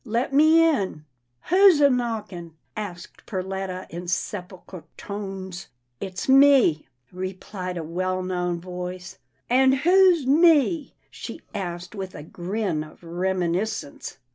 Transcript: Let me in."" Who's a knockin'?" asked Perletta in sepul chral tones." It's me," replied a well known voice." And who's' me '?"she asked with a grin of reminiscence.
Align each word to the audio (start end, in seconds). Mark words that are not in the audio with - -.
Let 0.03 0.33
me 0.33 0.67
in."" 0.67 1.05
Who's 1.49 1.79
a 1.79 1.87
knockin'?" 1.87 2.55
asked 2.89 3.23
Perletta 3.27 3.85
in 3.91 4.05
sepul 4.05 4.65
chral 4.65 4.85
tones." 4.97 5.67
It's 6.01 6.27
me," 6.27 6.87
replied 7.11 7.77
a 7.77 7.83
well 7.83 8.23
known 8.23 8.59
voice." 8.59 9.19
And 9.47 9.75
who's' 9.75 10.25
me 10.43 10.95
'?"she 11.11 11.41
asked 11.53 11.93
with 11.93 12.15
a 12.15 12.23
grin 12.23 12.83
of 12.83 13.03
reminiscence. 13.03 14.17